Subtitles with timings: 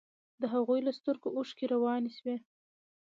[0.41, 2.35] د هغوى له سترگو اوښکې روانې سوې.